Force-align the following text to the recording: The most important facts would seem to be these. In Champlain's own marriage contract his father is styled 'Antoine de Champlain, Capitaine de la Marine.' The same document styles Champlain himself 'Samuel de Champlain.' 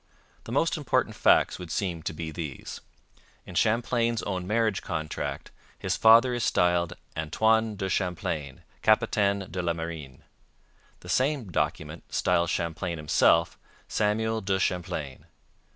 The 0.45 0.51
most 0.51 0.77
important 0.77 1.15
facts 1.15 1.59
would 1.59 1.69
seem 1.69 2.01
to 2.01 2.13
be 2.13 2.31
these. 2.31 2.81
In 3.45 3.53
Champlain's 3.53 4.23
own 4.23 4.47
marriage 4.47 4.81
contract 4.81 5.51
his 5.77 5.95
father 5.95 6.33
is 6.33 6.43
styled 6.43 6.93
'Antoine 7.15 7.75
de 7.75 7.87
Champlain, 7.87 8.63
Capitaine 8.81 9.45
de 9.51 9.61
la 9.61 9.73
Marine.' 9.73 10.23
The 11.01 11.09
same 11.09 11.51
document 11.51 12.03
styles 12.11 12.49
Champlain 12.49 12.97
himself 12.97 13.59
'Samuel 13.87 14.41
de 14.41 14.57
Champlain.' 14.57 15.27